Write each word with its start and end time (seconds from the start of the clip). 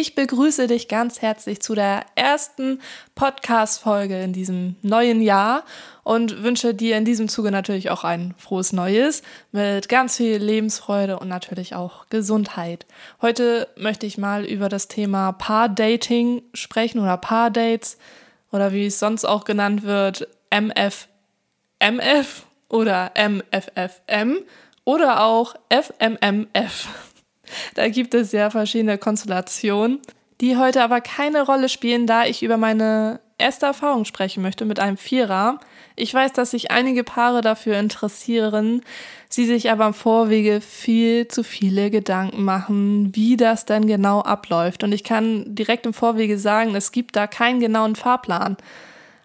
Ich 0.00 0.14
begrüße 0.14 0.68
dich 0.68 0.86
ganz 0.86 1.22
herzlich 1.22 1.60
zu 1.60 1.74
der 1.74 2.06
ersten 2.14 2.80
Podcast-Folge 3.16 4.22
in 4.22 4.32
diesem 4.32 4.76
neuen 4.80 5.20
Jahr 5.20 5.64
und 6.04 6.44
wünsche 6.44 6.72
dir 6.72 6.96
in 6.96 7.04
diesem 7.04 7.26
Zuge 7.26 7.50
natürlich 7.50 7.90
auch 7.90 8.04
ein 8.04 8.32
frohes 8.38 8.72
Neues 8.72 9.22
mit 9.50 9.88
ganz 9.88 10.18
viel 10.18 10.36
Lebensfreude 10.36 11.18
und 11.18 11.26
natürlich 11.26 11.74
auch 11.74 12.06
Gesundheit. 12.10 12.86
Heute 13.20 13.66
möchte 13.76 14.06
ich 14.06 14.18
mal 14.18 14.44
über 14.44 14.68
das 14.68 14.86
Thema 14.86 15.32
Paar-Dating 15.32 16.42
sprechen 16.54 17.00
oder 17.00 17.16
Paar-Dates 17.16 17.98
oder 18.52 18.72
wie 18.72 18.86
es 18.86 19.00
sonst 19.00 19.24
auch 19.24 19.42
genannt 19.42 19.82
wird, 19.82 20.28
MF, 20.50 21.08
MF 21.80 22.44
oder 22.68 23.10
MFFM 23.16 24.44
oder 24.84 25.24
auch 25.24 25.56
FMMF. 25.70 26.86
Da 27.74 27.88
gibt 27.88 28.14
es 28.14 28.32
ja 28.32 28.50
verschiedene 28.50 28.98
Konstellationen, 28.98 30.00
die 30.40 30.56
heute 30.56 30.82
aber 30.82 31.00
keine 31.00 31.42
Rolle 31.42 31.68
spielen, 31.68 32.06
da 32.06 32.24
ich 32.24 32.42
über 32.42 32.56
meine 32.56 33.20
erste 33.38 33.66
Erfahrung 33.66 34.04
sprechen 34.04 34.42
möchte 34.42 34.64
mit 34.64 34.80
einem 34.80 34.96
Vierer. 34.96 35.60
Ich 35.96 36.12
weiß, 36.12 36.32
dass 36.32 36.50
sich 36.50 36.70
einige 36.70 37.04
Paare 37.04 37.40
dafür 37.40 37.78
interessieren, 37.78 38.82
sie 39.28 39.46
sich 39.46 39.70
aber 39.70 39.86
im 39.86 39.94
Vorwege 39.94 40.60
viel 40.60 41.28
zu 41.28 41.44
viele 41.44 41.90
Gedanken 41.90 42.44
machen, 42.44 43.14
wie 43.14 43.36
das 43.36 43.64
denn 43.64 43.86
genau 43.86 44.20
abläuft. 44.20 44.82
Und 44.82 44.92
ich 44.92 45.04
kann 45.04 45.54
direkt 45.54 45.86
im 45.86 45.94
Vorwege 45.94 46.38
sagen, 46.38 46.74
es 46.74 46.92
gibt 46.92 47.16
da 47.16 47.26
keinen 47.26 47.60
genauen 47.60 47.96
Fahrplan. 47.96 48.56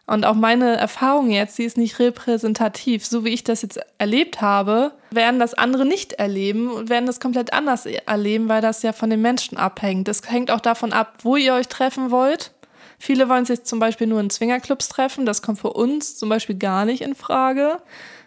Und 0.06 0.26
auch 0.26 0.36
meine 0.36 0.76
Erfahrung 0.76 1.32
jetzt, 1.32 1.58
die 1.58 1.64
ist 1.64 1.78
nicht 1.78 1.98
repräsentativ. 2.00 3.06
So 3.06 3.24
wie 3.24 3.30
ich 3.30 3.44
das 3.44 3.62
jetzt 3.62 3.80
erlebt 3.98 4.42
habe, 4.42 4.92
werden 5.12 5.40
das 5.40 5.54
andere 5.54 5.86
nicht 5.86 6.14
erleben 6.14 6.70
und 6.70 6.90
werden 6.90 7.06
das 7.06 7.22
komplett 7.22 7.54
anders 7.54 7.86
erleben, 7.86 8.50
weil 8.50 8.62
das 8.62 8.84
ja 8.84 8.92
von 8.92 9.10
den 9.10 9.22
Menschen 9.22 9.58
abhängt. 9.58 10.10
Das 10.10 10.30
hängt 10.30 10.52
auch 10.52 10.60
davon 10.60 10.92
ab, 10.92 11.20
wo 11.24 11.38
ihr 11.38 11.54
euch 11.54 11.70
treffen 11.70 12.12
wollt. 12.12 12.52
Viele 13.00 13.30
wollen 13.30 13.46
sich 13.46 13.64
zum 13.64 13.80
Beispiel 13.80 14.08
nur 14.08 14.20
in 14.20 14.30
Zwingerclubs 14.30 14.90
treffen. 14.90 15.26
Das 15.26 15.42
kommt 15.42 15.60
für 15.60 15.74
uns 15.74 16.18
zum 16.18 16.30
Beispiel 16.30 16.58
gar 16.58 16.86
nicht 16.86 17.02
in 17.02 17.16
Frage. 17.16 17.80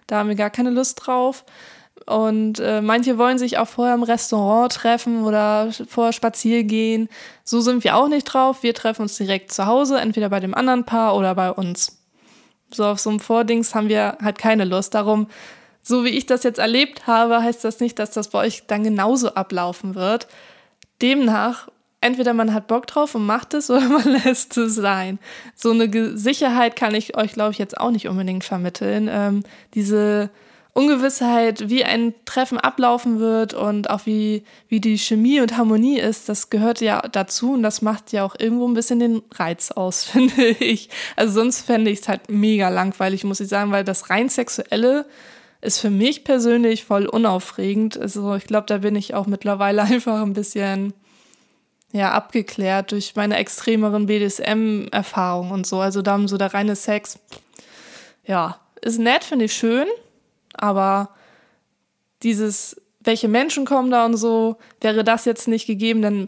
Da 0.07 0.19
haben 0.19 0.29
wir 0.29 0.37
gar 0.37 0.51
keine 0.51 0.71
Lust 0.71 1.07
drauf. 1.07 1.45
Und 2.07 2.61
äh, 2.61 2.81
manche 2.81 3.19
wollen 3.19 3.37
sich 3.37 3.59
auch 3.59 3.67
vorher 3.67 3.95
im 3.95 4.05
Restaurant 4.05 4.73
treffen 4.73 5.25
oder 5.25 5.73
vorher 5.89 6.13
spazieren 6.13 6.69
gehen. 6.69 7.09
So 7.43 7.61
sind 7.61 7.83
wir 7.83 7.97
auch 7.97 8.09
nicht 8.09 8.25
drauf. 8.25 8.63
Wir 8.63 8.75
treffen 8.75 9.03
uns 9.03 9.17
direkt 9.17 9.53
zu 9.53 9.67
Hause, 9.67 9.99
entweder 9.99 10.29
bei 10.29 10.39
dem 10.39 10.55
anderen 10.55 10.85
Paar 10.85 11.17
oder 11.17 11.35
bei 11.35 11.51
uns. 11.51 11.99
So 12.71 12.85
auf 12.85 13.01
so 13.01 13.11
einem 13.11 13.19
Vordings 13.19 13.75
haben 13.75 13.89
wir 13.89 14.19
halt 14.23 14.39
keine 14.39 14.65
Lust. 14.65 14.95
Darum, 14.95 15.27
so 15.83 16.05
wie 16.05 16.11
ich 16.11 16.27
das 16.27 16.45
jetzt 16.45 16.61
erlebt 16.61 17.09
habe, 17.09 17.43
heißt 17.43 17.65
das 17.65 17.81
nicht, 17.81 17.99
dass 17.99 18.13
das 18.13 18.29
bei 18.29 18.39
euch 18.39 18.69
dann 18.69 18.85
genauso 18.85 19.35
ablaufen 19.35 19.97
wird. 19.97 20.29
Demnach, 21.03 21.69
entweder 22.01 22.35
man 22.35 22.55
hat 22.55 22.69
Bock 22.69 22.87
drauf 22.87 23.17
und 23.17 23.27
macht 23.27 23.53
es 23.53 23.69
oder 23.71 23.89
man 23.89 24.21
lässt 24.25 24.57
es 24.57 24.77
sein. 24.77 25.19
So 25.57 25.73
eine 25.73 26.17
Sicherheit 26.17 26.77
kann 26.77 26.95
ich 26.95 27.17
euch, 27.17 27.33
glaube 27.33 27.51
ich, 27.51 27.59
jetzt 27.59 27.79
auch 27.79 27.91
nicht 27.91 28.07
unbedingt 28.07 28.45
vermitteln. 28.45 29.09
Ähm, 29.11 29.43
diese 29.75 30.31
Ungewissheit, 30.77 31.71
wie 31.71 31.85
ein 31.85 32.13
Treffen 32.27 32.59
ablaufen 32.59 33.19
wird 33.19 33.55
und 33.55 33.89
auch 33.89 34.05
wie, 34.05 34.45
wie 34.69 34.79
die 34.79 34.99
Chemie 34.99 35.41
und 35.41 35.57
Harmonie 35.57 35.99
ist, 35.99 36.29
das 36.29 36.51
gehört 36.51 36.83
ja 36.83 37.01
dazu 37.01 37.55
und 37.55 37.63
das 37.63 37.81
macht 37.81 38.13
ja 38.13 38.25
auch 38.25 38.37
irgendwo 38.39 38.69
ein 38.69 38.75
bisschen 38.75 38.99
den 38.99 39.23
Reiz 39.33 39.71
aus, 39.71 40.05
finde 40.13 40.45
ich. 40.45 40.91
Also 41.17 41.41
sonst 41.41 41.63
fände 41.63 41.91
ich 41.91 42.01
es 42.01 42.09
halt 42.09 42.29
mega 42.29 42.69
langweilig, 42.69 43.25
muss 43.25 43.41
ich 43.41 43.49
sagen, 43.49 43.73
weil 43.73 43.85
das 43.85 44.11
rein 44.11 44.29
sexuelle 44.29 45.07
ist 45.63 45.79
für 45.79 45.89
mich 45.89 46.25
persönlich 46.25 46.85
voll 46.85 47.07
unaufregend. 47.07 47.99
Also 47.99 48.35
ich 48.35 48.45
glaube, 48.45 48.67
da 48.67 48.79
bin 48.79 48.97
ich 48.97 49.15
auch 49.15 49.27
mittlerweile 49.27 49.83
einfach 49.85 50.21
ein 50.21 50.35
bisschen 50.35 50.93
ja, 51.93 52.13
abgeklärt 52.13 52.93
durch 52.93 53.17
meine 53.17 53.39
extremeren 53.39 54.05
BDSM-Erfahrungen 54.05 55.53
und 55.53 55.67
so. 55.67 55.81
Also 55.81 56.03
da 56.03 56.21
so 56.29 56.37
der 56.37 56.53
reine 56.53 56.77
Sex, 56.77 57.19
ja, 58.27 58.61
ist 58.83 58.99
nett, 58.99 59.25
finde 59.25 59.47
ich 59.47 59.55
schön, 59.55 59.87
aber 60.57 61.11
dieses, 62.23 62.81
welche 63.01 63.29
Menschen 63.29 63.65
kommen 63.65 63.91
da 63.91 64.05
und 64.05 64.17
so, 64.17 64.57
wäre 64.81 65.05
das 65.05 65.25
jetzt 65.25 65.49
nicht 65.49 65.67
gegeben, 65.67 66.03
dann 66.03 66.27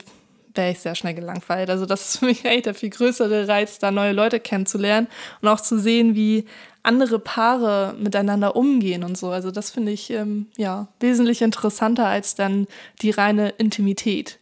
wäre 0.55 0.73
ich 0.73 0.81
sehr 0.81 0.95
schnell 0.95 1.15
gelangweilt. 1.15 1.71
Also 1.71 1.87
das 1.87 2.09
ist 2.09 2.19
für 2.19 2.27
mich 2.27 2.47
eigentlich 2.47 2.65
der 2.65 2.75
viel 2.75 2.91
größere 2.91 3.49
Reiz, 3.49 3.79
da 3.79 3.91
neue 3.91 4.13
Leute 4.13 4.41
kennenzulernen 4.41 5.09
und 5.41 5.49
auch 5.49 5.61
zu 5.61 5.79
sehen, 5.79 6.15
wie 6.15 6.45
andere 6.83 7.19
Paare 7.19 7.95
miteinander 7.99 8.57
umgehen 8.57 9.05
und 9.05 9.17
so. 9.17 9.31
Also 9.31 9.51
das 9.51 9.71
finde 9.71 9.93
ich 9.93 10.11
ähm, 10.11 10.47
ja 10.57 10.89
wesentlich 11.01 11.43
interessanter 11.43 12.07
als 12.07 12.35
dann 12.35 12.67
die 13.03 13.11
reine 13.11 13.51
Intimität. 13.51 14.39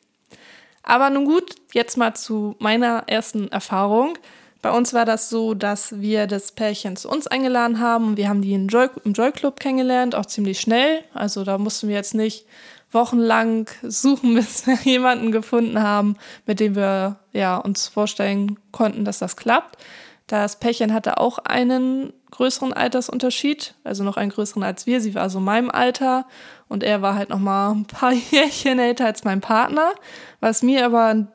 Aber 0.82 1.10
nun 1.10 1.24
gut, 1.24 1.56
jetzt 1.72 1.96
mal 1.96 2.14
zu 2.14 2.54
meiner 2.60 3.04
ersten 3.08 3.48
Erfahrung. 3.48 4.16
Bei 4.62 4.70
uns 4.70 4.92
war 4.94 5.04
das 5.04 5.28
so, 5.28 5.54
dass 5.54 6.00
wir 6.00 6.26
das 6.26 6.52
Pärchen 6.52 6.96
zu 6.96 7.08
uns 7.08 7.26
eingeladen 7.26 7.78
haben 7.78 8.16
wir 8.16 8.28
haben 8.28 8.42
die 8.42 8.54
im 8.54 8.68
Joy, 8.68 8.88
im 9.04 9.12
Joy 9.12 9.32
Club 9.32 9.60
kennengelernt, 9.60 10.14
auch 10.14 10.26
ziemlich 10.26 10.60
schnell. 10.60 11.04
Also 11.14 11.44
da 11.44 11.58
mussten 11.58 11.88
wir 11.88 11.94
jetzt 11.94 12.14
nicht 12.14 12.46
wochenlang 12.90 13.68
suchen, 13.82 14.34
bis 14.36 14.66
wir 14.66 14.78
jemanden 14.82 15.32
gefunden 15.32 15.82
haben, 15.82 16.16
mit 16.46 16.60
dem 16.60 16.74
wir 16.74 17.16
ja, 17.32 17.56
uns 17.56 17.88
vorstellen 17.88 18.58
konnten, 18.72 19.04
dass 19.04 19.18
das 19.18 19.36
klappt. 19.36 19.78
Das 20.26 20.58
Pärchen 20.58 20.92
hatte 20.92 21.18
auch 21.18 21.38
einen 21.38 22.12
größeren 22.32 22.72
Altersunterschied, 22.72 23.74
also 23.84 24.02
noch 24.02 24.16
einen 24.16 24.30
größeren 24.30 24.64
als 24.64 24.84
wir. 24.86 25.00
Sie 25.00 25.14
war 25.14 25.30
so 25.30 25.38
meinem 25.38 25.70
Alter 25.70 26.26
und 26.68 26.82
er 26.82 27.00
war 27.00 27.14
halt 27.14 27.28
noch 27.28 27.38
mal 27.38 27.70
ein 27.70 27.84
paar 27.84 28.12
Jährchen 28.30 28.80
älter 28.80 29.06
als 29.06 29.22
mein 29.22 29.40
Partner, 29.40 29.92
was 30.40 30.62
mir 30.62 30.84
aber 30.84 31.28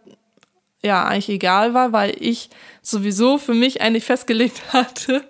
ja 0.84 1.06
eigentlich 1.06 1.30
egal 1.30 1.74
war, 1.74 1.94
weil 1.94 2.16
ich 2.20 2.50
sowieso 2.82 3.38
für 3.38 3.54
mich 3.54 3.82
eigentlich 3.82 4.06
festgelegt 4.06 4.62
hatte, 4.74 5.24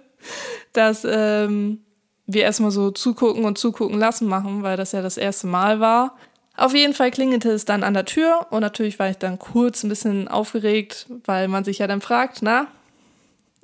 dass 0.73 1.05
ähm, 1.05 1.79
wir 2.25 2.43
erstmal 2.43 2.71
so 2.71 2.91
zugucken 2.91 3.45
und 3.45 3.57
zugucken 3.57 3.99
lassen 3.99 4.27
machen, 4.27 4.63
weil 4.63 4.77
das 4.77 4.91
ja 4.91 5.01
das 5.01 5.17
erste 5.17 5.47
Mal 5.47 5.79
war. 5.79 6.15
Auf 6.57 6.75
jeden 6.75 6.93
Fall 6.93 7.11
klingelte 7.11 7.49
es 7.49 7.65
dann 7.65 7.83
an 7.83 7.93
der 7.93 8.05
Tür 8.05 8.47
und 8.51 8.61
natürlich 8.61 8.99
war 8.99 9.09
ich 9.09 9.17
dann 9.17 9.39
kurz 9.39 9.83
ein 9.83 9.89
bisschen 9.89 10.27
aufgeregt, 10.27 11.07
weil 11.25 11.47
man 11.47 11.63
sich 11.63 11.79
ja 11.79 11.87
dann 11.87 12.01
fragt, 12.01 12.39
na, 12.41 12.67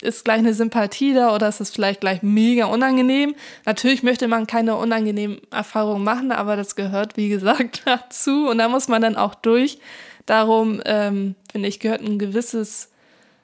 ist 0.02 0.26
gleich 0.26 0.40
eine 0.40 0.54
Sympathie 0.54 1.14
da 1.14 1.34
oder 1.34 1.48
ist 1.50 1.60
es 1.60 1.72
vielleicht 1.72 2.02
gleich 2.02 2.22
mega 2.22 2.66
unangenehm? 2.66 3.36
Natürlich 3.66 4.04
möchte 4.04 4.28
man 4.28 4.46
keine 4.46 4.76
unangenehmen 4.76 5.40
Erfahrungen 5.52 6.04
machen, 6.04 6.32
aber 6.32 6.56
das 6.56 6.76
gehört, 6.76 7.18
wie 7.18 7.30
gesagt, 7.30 7.82
dazu 7.86 8.48
und 8.50 8.60
da 8.60 8.70
muss 8.70 8.88
man 8.88 9.02
dann 9.02 9.16
auch 9.16 9.36
durch. 9.36 9.80
Darum, 10.28 10.82
ähm, 10.86 11.36
finde 11.50 11.70
ich, 11.70 11.80
gehört 11.80 12.02
ein 12.02 12.20
gewisses 12.20 12.92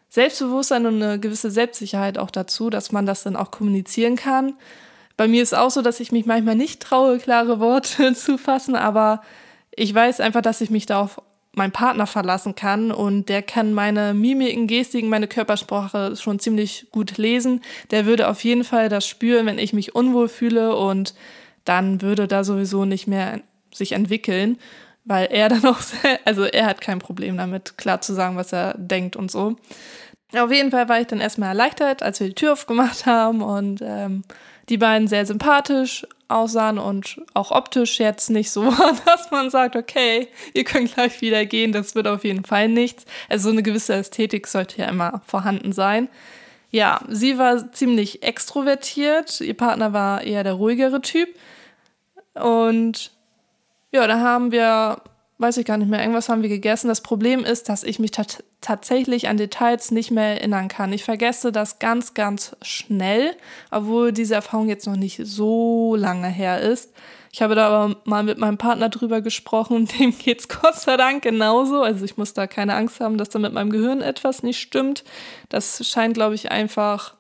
Selbstbewusstsein 0.10 0.86
und 0.86 1.02
eine 1.02 1.20
gewisse 1.20 1.50
Selbstsicherheit 1.50 2.20
auch 2.20 2.30
dazu, 2.30 2.70
dass 2.70 2.92
man 2.92 3.08
das 3.08 3.24
dann 3.24 3.36
auch 3.36 3.50
kommunizieren 3.50 4.16
kann. 4.16 4.54
Bei 5.18 5.28
mir 5.28 5.42
ist 5.42 5.56
auch 5.56 5.72
so, 5.72 5.82
dass 5.82 6.02
ich 6.02 6.12
mich 6.12 6.26
manchmal 6.26 6.56
nicht 6.56 6.82
traue, 6.82 7.18
klare 7.18 7.60
Worte 7.60 8.14
zu 8.16 8.38
fassen, 8.38 8.76
aber 8.76 9.22
ich 9.76 9.96
weiß 9.96 10.20
einfach, 10.20 10.42
dass 10.42 10.62
ich 10.62 10.70
mich 10.70 10.86
da 10.86 11.02
auf 11.02 11.22
meinen 11.54 11.72
Partner 11.72 12.06
verlassen 12.06 12.56
kann 12.56 12.92
und 12.92 13.30
der 13.30 13.44
kann 13.44 13.74
meine 13.74 14.14
Mimiken, 14.14 14.68
Gestiken, 14.68 15.10
meine 15.10 15.28
Körpersprache 15.28 16.16
schon 16.18 16.40
ziemlich 16.40 16.88
gut 16.92 17.18
lesen. 17.18 17.62
Der 17.92 18.06
würde 18.06 18.28
auf 18.28 18.44
jeden 18.44 18.64
Fall 18.66 18.90
das 18.90 19.08
spüren, 19.08 19.46
wenn 19.46 19.58
ich 19.60 19.72
mich 19.72 19.96
unwohl 19.96 20.28
fühle 20.28 20.76
und 20.76 21.14
dann 21.64 22.02
würde 22.02 22.28
da 22.28 22.44
sowieso 22.44 22.84
nicht 22.84 23.08
mehr 23.08 23.40
sich 23.72 23.94
entwickeln 23.94 24.58
weil 25.06 25.28
er 25.32 25.50
dann 25.50 25.66
auch, 25.66 25.80
also 26.26 26.44
er 26.44 26.66
hat 26.66 26.82
kein 26.82 27.00
Problem 27.00 27.38
damit, 27.38 27.78
klar 27.78 28.02
zu 28.02 28.14
sagen, 28.14 28.36
was 28.36 28.54
er 28.54 28.76
denkt 28.78 29.16
und 29.16 29.32
so. 29.32 29.56
Auf 30.36 30.52
jeden 30.52 30.72
Fall 30.72 30.90
war 30.90 31.00
ich 31.00 31.08
dann 31.08 31.20
erstmal 31.20 31.50
erleichtert, 31.50 32.02
als 32.02 32.20
wir 32.20 32.28
die 32.28 32.36
Tür 32.36 32.54
aufgemacht 32.54 33.06
haben 33.06 33.42
und 33.42 33.82
ähm, 33.84 34.24
die 34.70 34.78
beiden 34.78 35.08
sehr 35.08 35.26
sympathisch 35.26 36.08
aussahen 36.30 36.80
und 36.80 37.22
auch 37.34 37.52
optisch 37.52 38.00
jetzt 38.00 38.30
nicht 38.30 38.50
so 38.50 38.64
dass 39.06 39.30
man 39.30 39.50
sagt, 39.50 39.76
okay, 39.76 40.28
ihr 40.54 40.64
könnt 40.64 40.94
gleich 40.94 41.22
wieder 41.22 41.46
gehen, 41.46 41.72
das 41.72 41.96
wird 41.96 42.08
auf 42.08 42.24
jeden 42.24 42.46
Fall 42.46 42.70
nichts. 42.70 43.06
Also 43.30 43.50
so 43.50 43.52
eine 43.52 43.64
gewisse 43.64 43.94
Ästhetik 43.94 44.48
sollte 44.48 44.82
ja 44.82 44.88
immer 44.88 45.22
vorhanden 45.28 45.74
sein. 45.74 46.10
Ja, 46.72 47.02
sie 47.08 47.38
war 47.38 47.72
ziemlich 47.72 48.24
extrovertiert, 48.24 49.42
ihr 49.42 49.54
Partner 49.54 49.94
war 49.94 50.24
eher 50.24 50.44
der 50.44 50.54
ruhigere 50.54 51.02
Typ 51.02 51.30
und 52.34 53.12
ja, 53.94 54.08
da 54.08 54.20
haben 54.20 54.52
wir, 54.52 55.02
weiß 55.38 55.58
ich 55.58 55.66
gar 55.66 55.78
nicht 55.78 55.90
mehr, 55.90 56.00
irgendwas 56.00 56.28
haben 56.28 56.42
wir 56.42 56.50
gegessen. 56.50 56.88
Das 56.88 57.02
Problem 57.02 57.46
ist, 57.46 57.70
dass 57.70 57.84
ich 57.84 58.00
mich 58.00 58.12
tatsächlich 58.60 59.28
an 59.28 59.38
Details 59.38 59.92
nicht 59.92 60.10
mehr 60.10 60.40
erinnern 60.40 60.68
kann. 60.68 60.92
Ich 60.92 61.04
vergesse 61.04 61.52
das 61.52 61.78
ganz, 61.80 62.16
ganz 62.16 62.56
schnell, 62.64 63.36
obwohl 63.70 64.12
diese 64.12 64.36
Erfahrung 64.36 64.68
jetzt 64.68 64.88
noch 64.88 64.96
nicht 64.96 65.22
so 65.24 65.96
lange 65.96 66.28
her 66.28 66.60
ist. 66.60 66.92
Ich 67.32 67.42
habe 67.42 67.56
da 67.56 67.68
aber 67.68 67.96
mal 68.06 68.24
mit 68.24 68.38
meinem 68.40 68.58
Partner 68.58 68.90
drüber 68.90 69.22
gesprochen, 69.22 69.88
dem 70.00 70.18
geht's 70.18 70.48
Gott 70.48 70.76
sei 70.76 70.98
Dank 70.98 71.22
genauso. 71.22 71.84
Also 71.84 72.04
ich 72.04 72.18
muss 72.18 72.34
da 72.34 72.48
keine 72.48 72.74
Angst 72.74 73.00
haben, 73.00 73.18
dass 73.18 73.30
da 73.30 73.38
mit 73.38 73.54
meinem 73.54 73.70
Gehirn 73.70 74.02
etwas 74.02 74.42
nicht 74.42 74.60
stimmt. 74.60 75.04
Das 75.50 75.88
scheint, 75.88 76.16
glaube 76.16 76.34
ich, 76.34 76.52
einfach 76.52 77.14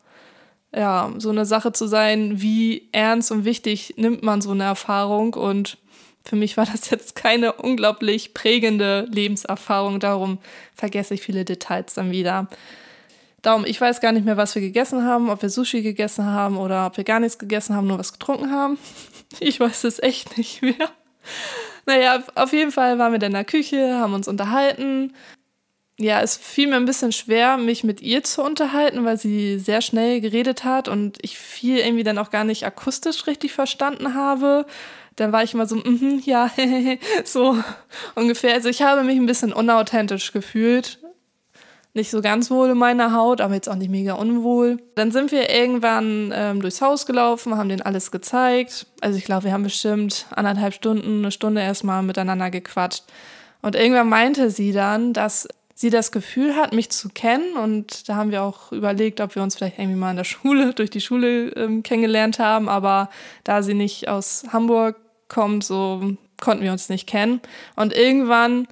ja, 0.75 1.11
so 1.17 1.29
eine 1.29 1.45
Sache 1.45 1.71
zu 1.71 1.87
sein, 1.87 2.41
wie 2.41 2.89
ernst 2.93 3.31
und 3.31 3.45
wichtig 3.45 3.93
nimmt 3.97 4.23
man 4.23 4.41
so 4.41 4.51
eine 4.51 4.63
Erfahrung 4.63 5.35
und 5.35 5.77
für 6.25 6.35
mich 6.35 6.55
war 6.57 6.65
das 6.65 6.89
jetzt 6.89 7.15
keine 7.15 7.53
unglaublich 7.53 8.33
prägende 8.33 9.07
Lebenserfahrung. 9.11 9.99
Darum 9.99 10.39
vergesse 10.73 11.13
ich 11.13 11.21
viele 11.21 11.45
Details 11.45 11.93
dann 11.93 12.11
wieder. 12.11 12.47
Darum, 13.41 13.65
ich 13.65 13.79
weiß 13.79 13.99
gar 13.99 14.13
nicht 14.13 14.25
mehr, 14.25 14.37
was 14.37 14.55
wir 14.55 14.61
gegessen 14.61 15.03
haben, 15.03 15.29
ob 15.29 15.41
wir 15.41 15.49
Sushi 15.49 15.81
gegessen 15.81 16.25
haben 16.25 16.57
oder 16.57 16.87
ob 16.87 16.95
wir 16.95 17.03
gar 17.03 17.19
nichts 17.19 17.37
gegessen 17.37 17.75
haben, 17.75 17.87
nur 17.87 17.99
was 17.99 18.13
getrunken 18.13 18.51
haben. 18.51 18.77
Ich 19.39 19.59
weiß 19.59 19.85
es 19.85 19.97
echt 19.97 20.37
nicht 20.37 20.61
mehr. 20.61 20.91
Naja, 21.87 22.23
auf 22.35 22.53
jeden 22.53 22.71
Fall 22.71 22.99
waren 22.99 23.13
wir 23.13 23.17
dann 23.17 23.31
in 23.31 23.33
der 23.33 23.45
Küche, 23.45 23.97
haben 23.97 24.13
uns 24.13 24.27
unterhalten. 24.27 25.15
Ja, 25.97 26.21
es 26.21 26.37
fiel 26.37 26.67
mir 26.67 26.75
ein 26.75 26.85
bisschen 26.85 27.11
schwer, 27.11 27.57
mich 27.57 27.83
mit 27.83 27.99
ihr 28.01 28.23
zu 28.23 28.43
unterhalten, 28.43 29.05
weil 29.05 29.17
sie 29.17 29.57
sehr 29.57 29.81
schnell 29.81 30.21
geredet 30.21 30.63
hat 30.63 30.87
und 30.87 31.17
ich 31.23 31.39
viel 31.39 31.79
irgendwie 31.79 32.03
dann 32.03 32.19
auch 32.19 32.29
gar 32.29 32.43
nicht 32.43 32.63
akustisch 32.63 33.25
richtig 33.25 33.53
verstanden 33.53 34.13
habe. 34.13 34.67
Dann 35.15 35.31
war 35.31 35.43
ich 35.43 35.53
immer 35.53 35.67
so, 35.67 35.75
mm 35.75 35.81
-hmm, 35.81 36.21
ja, 36.25 36.49
so 37.25 37.57
ungefähr. 38.15 38.53
Also 38.53 38.69
ich 38.69 38.81
habe 38.81 39.03
mich 39.03 39.17
ein 39.17 39.25
bisschen 39.25 39.53
unauthentisch 39.53 40.31
gefühlt 40.31 40.99
nicht 41.93 42.09
so 42.09 42.21
ganz 42.21 42.49
wohl 42.49 42.71
in 42.71 42.77
meiner 42.77 43.13
Haut, 43.13 43.39
aber 43.39 43.53
jetzt 43.53 43.69
auch 43.69 43.75
nicht 43.75 43.91
mega 43.91 44.13
unwohl. 44.13 44.77
Dann 44.95 45.11
sind 45.11 45.31
wir 45.31 45.49
irgendwann 45.49 46.33
ähm, 46.35 46.61
durchs 46.61 46.81
Haus 46.81 47.05
gelaufen, 47.05 47.55
haben 47.55 47.69
denen 47.69 47.83
alles 47.83 48.09
gezeigt. 48.09 48.87
Also 49.01 49.17
ich 49.17 49.25
glaube, 49.25 49.45
wir 49.45 49.53
haben 49.53 49.63
bestimmt 49.63 50.25
anderthalb 50.31 50.73
Stunden, 50.73 51.19
eine 51.19 51.31
Stunde 51.31 51.61
erstmal 51.61 52.01
miteinander 52.01 52.49
gequatscht. 52.49 53.03
Und 53.61 53.75
irgendwann 53.75 54.09
meinte 54.09 54.49
sie 54.49 54.71
dann, 54.71 55.13
dass 55.13 55.47
sie 55.75 55.91
das 55.91 56.11
Gefühl 56.11 56.55
hat, 56.55 56.73
mich 56.73 56.89
zu 56.89 57.09
kennen. 57.09 57.55
Und 57.57 58.09
da 58.09 58.15
haben 58.15 58.31
wir 58.31 58.41
auch 58.41 58.71
überlegt, 58.71 59.21
ob 59.21 59.35
wir 59.35 59.43
uns 59.43 59.55
vielleicht 59.55 59.77
irgendwie 59.77 59.99
mal 59.99 60.11
in 60.11 60.17
der 60.17 60.23
Schule, 60.23 60.73
durch 60.75 60.89
die 60.89 61.01
Schule 61.01 61.49
ähm, 61.49 61.83
kennengelernt 61.83 62.39
haben. 62.39 62.69
Aber 62.69 63.09
da 63.43 63.61
sie 63.61 63.75
nicht 63.75 64.07
aus 64.07 64.45
Hamburg 64.51 64.95
kommt, 65.27 65.63
so 65.63 66.15
konnten 66.41 66.63
wir 66.63 66.71
uns 66.71 66.89
nicht 66.89 67.07
kennen. 67.07 67.41
Und 67.75 67.93
irgendwann 67.93 68.67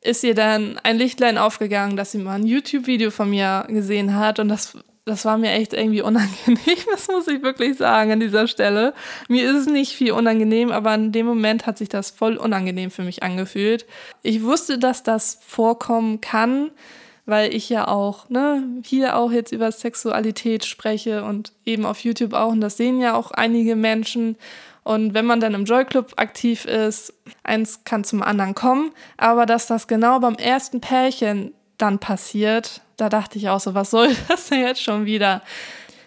ist 0.00 0.22
ihr 0.22 0.34
dann 0.34 0.78
ein 0.82 0.96
Lichtlein 0.96 1.38
aufgegangen, 1.38 1.96
dass 1.96 2.12
sie 2.12 2.18
mal 2.18 2.34
ein 2.34 2.46
YouTube-Video 2.46 3.10
von 3.10 3.30
mir 3.30 3.64
gesehen 3.68 4.14
hat 4.16 4.38
und 4.38 4.48
das 4.48 4.76
das 5.06 5.26
war 5.26 5.36
mir 5.36 5.52
echt 5.52 5.74
irgendwie 5.74 6.00
unangenehm, 6.00 6.58
das 6.90 7.08
muss 7.08 7.28
ich 7.28 7.42
wirklich 7.42 7.76
sagen 7.76 8.12
an 8.12 8.20
dieser 8.20 8.46
Stelle. 8.48 8.94
Mir 9.28 9.50
ist 9.50 9.56
es 9.56 9.66
nicht 9.66 9.92
viel 9.92 10.12
unangenehm, 10.12 10.72
aber 10.72 10.94
in 10.94 11.12
dem 11.12 11.26
Moment 11.26 11.66
hat 11.66 11.76
sich 11.76 11.88
das 11.88 12.10
voll 12.10 12.36
unangenehm 12.36 12.90
für 12.90 13.02
mich 13.02 13.22
angefühlt. 13.22 13.86
Ich 14.22 14.42
wusste, 14.42 14.78
dass 14.78 15.02
das 15.02 15.38
vorkommen 15.46 16.20
kann, 16.22 16.70
weil 17.26 17.54
ich 17.54 17.68
ja 17.68 17.88
auch, 17.88 18.30
ne, 18.30 18.62
hier 18.82 19.16
auch 19.16 19.30
jetzt 19.30 19.52
über 19.52 19.70
Sexualität 19.72 20.64
spreche 20.64 21.24
und 21.24 21.52
eben 21.66 21.84
auf 21.84 22.00
YouTube 22.00 22.32
auch 22.32 22.52
und 22.52 22.60
das 22.60 22.76
sehen 22.76 23.00
ja 23.00 23.14
auch 23.14 23.30
einige 23.30 23.76
Menschen 23.76 24.36
und 24.84 25.14
wenn 25.14 25.24
man 25.24 25.40
dann 25.40 25.54
im 25.54 25.64
Joy 25.64 25.86
Club 25.86 26.12
aktiv 26.16 26.66
ist, 26.66 27.14
eins 27.42 27.84
kann 27.84 28.04
zum 28.04 28.22
anderen 28.22 28.54
kommen. 28.54 28.92
Aber 29.16 29.46
dass 29.46 29.66
das 29.66 29.88
genau 29.88 30.20
beim 30.20 30.34
ersten 30.34 30.80
Pärchen 30.80 31.54
dann 31.78 31.98
passiert, 31.98 32.82
da 32.98 33.08
dachte 33.08 33.38
ich 33.38 33.48
auch 33.48 33.60
so, 33.60 33.74
was 33.74 33.90
soll 33.90 34.14
das 34.28 34.48
denn 34.48 34.60
jetzt 34.60 34.82
schon 34.82 35.06
wieder? 35.06 35.42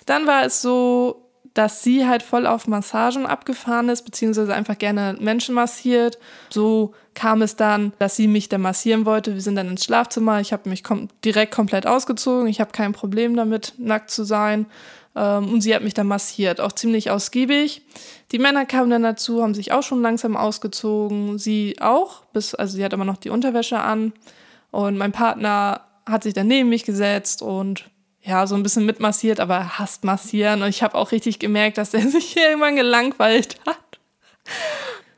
Dann 0.05 0.27
war 0.27 0.45
es 0.45 0.61
so, 0.61 1.23
dass 1.55 1.81
sie 1.81 2.07
halt 2.07 2.21
voll 2.21 2.45
auf 2.45 2.67
Massagen 2.67 3.25
abgefahren 3.25 3.89
ist, 3.89 4.03
beziehungsweise 4.03 4.53
einfach 4.53 4.77
gerne 4.77 5.17
Menschen 5.19 5.55
massiert. 5.55 6.19
So 6.51 6.93
kam 7.15 7.41
es 7.41 7.55
dann, 7.55 7.93
dass 7.97 8.15
sie 8.15 8.27
mich 8.27 8.47
dann 8.47 8.61
massieren 8.61 9.07
wollte. 9.07 9.33
Wir 9.33 9.41
sind 9.41 9.55
dann 9.55 9.69
ins 9.69 9.83
Schlafzimmer. 9.83 10.39
Ich 10.39 10.53
habe 10.53 10.69
mich 10.69 10.83
kom 10.83 11.07
direkt 11.25 11.51
komplett 11.51 11.87
ausgezogen. 11.87 12.47
Ich 12.47 12.61
habe 12.61 12.71
kein 12.73 12.93
Problem 12.93 13.35
damit, 13.35 13.73
nackt 13.79 14.11
zu 14.11 14.23
sein. 14.23 14.67
Ähm, 15.17 15.51
und 15.51 15.61
sie 15.61 15.73
hat 15.73 15.83
mich 15.83 15.95
dann 15.95 16.07
massiert, 16.07 16.61
auch 16.61 16.71
ziemlich 16.71 17.09
ausgiebig. 17.09 17.81
Die 18.31 18.39
Männer 18.39 18.65
kamen 18.65 18.91
dann 18.91 19.03
dazu, 19.03 19.41
haben 19.41 19.55
sich 19.55 19.71
auch 19.71 19.81
schon 19.81 20.01
langsam 20.01 20.37
ausgezogen. 20.37 21.39
Sie 21.39 21.77
auch, 21.81 22.23
bis, 22.33 22.53
also 22.53 22.77
sie 22.77 22.85
hat 22.85 22.93
immer 22.93 23.05
noch 23.05 23.17
die 23.17 23.31
Unterwäsche 23.31 23.79
an. 23.79 24.13
Und 24.69 24.97
mein 24.97 25.11
Partner 25.11 25.81
hat 26.05 26.23
sich 26.23 26.35
dann 26.35 26.47
neben 26.47 26.69
mich 26.69 26.83
gesetzt 26.83 27.41
und 27.41 27.89
ja, 28.21 28.45
so 28.45 28.55
ein 28.55 28.63
bisschen 28.63 28.85
mitmassiert, 28.85 29.39
aber 29.39 29.55
er 29.55 29.79
hasst 29.79 30.03
massieren. 30.03 30.61
Und 30.61 30.69
ich 30.69 30.83
habe 30.83 30.95
auch 30.95 31.11
richtig 31.11 31.39
gemerkt, 31.39 31.77
dass 31.77 31.93
er 31.93 32.01
sich 32.07 32.25
hier 32.25 32.49
irgendwann 32.49 32.75
gelangweilt 32.75 33.57
hat. 33.65 33.77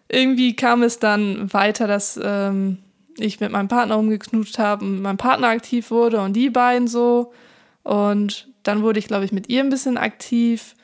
Irgendwie 0.07 0.55
kam 0.55 0.81
es 0.81 0.99
dann 0.99 1.51
weiter, 1.51 1.87
dass 1.87 2.19
ähm, 2.23 2.77
ich 3.17 3.39
mit 3.39 3.51
meinem 3.51 3.67
Partner 3.67 3.97
umgeknutscht 3.97 4.59
habe 4.59 4.85
und 4.85 5.01
mein 5.01 5.17
Partner 5.17 5.49
aktiv 5.49 5.91
wurde 5.91 6.21
und 6.21 6.33
die 6.33 6.49
beiden 6.49 6.87
so. 6.87 7.33
Und 7.83 8.48
dann 8.63 8.83
wurde 8.83 8.99
ich, 8.99 9.07
glaube 9.07 9.25
ich, 9.25 9.31
mit 9.31 9.49
ihr 9.49 9.61
ein 9.61 9.69
bisschen 9.69 9.97
aktiv. 9.97 10.75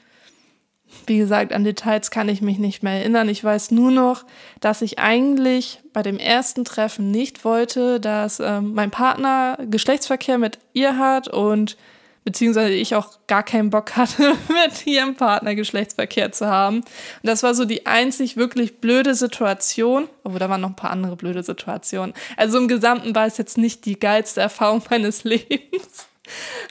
Wie 1.07 1.17
gesagt, 1.17 1.51
an 1.51 1.63
Details 1.63 2.09
kann 2.09 2.29
ich 2.29 2.41
mich 2.41 2.57
nicht 2.57 2.83
mehr 2.83 2.93
erinnern. 2.93 3.27
Ich 3.29 3.43
weiß 3.43 3.71
nur 3.71 3.91
noch, 3.91 4.25
dass 4.61 4.81
ich 4.81 4.99
eigentlich 4.99 5.81
bei 5.93 6.01
dem 6.03 6.17
ersten 6.17 6.63
Treffen 6.63 7.11
nicht 7.11 7.43
wollte, 7.43 7.99
dass 7.99 8.39
ähm, 8.39 8.73
mein 8.73 8.91
Partner 8.91 9.57
Geschlechtsverkehr 9.69 10.37
mit 10.37 10.59
ihr 10.73 10.97
hat 10.97 11.27
und 11.27 11.77
beziehungsweise 12.25 12.73
ich 12.73 12.95
auch 12.95 13.19
gar 13.27 13.43
keinen 13.43 13.69
Bock 13.69 13.95
hatte, 13.95 14.33
mit 14.47 14.85
ihrem 14.85 15.15
Partner 15.15 15.55
Geschlechtsverkehr 15.55 16.31
zu 16.31 16.47
haben. 16.47 16.77
Und 16.77 16.85
das 17.23 17.43
war 17.43 17.53
so 17.53 17.63
die 17.63 17.85
einzig 17.85 18.35
wirklich 18.35 18.81
blöde 18.81 19.15
Situation. 19.15 20.09
Obwohl, 20.23 20.39
da 20.39 20.49
waren 20.49 20.61
noch 20.61 20.69
ein 20.69 20.75
paar 20.75 20.89
andere 20.89 21.15
blöde 21.15 21.43
Situationen. 21.43 22.13
Also 22.35 22.57
im 22.57 22.67
Gesamten 22.67 23.15
war 23.15 23.27
es 23.27 23.37
jetzt 23.37 23.57
nicht 23.57 23.85
die 23.85 23.97
geilste 23.97 24.41
Erfahrung 24.41 24.81
meines 24.89 25.23
Lebens. 25.23 26.07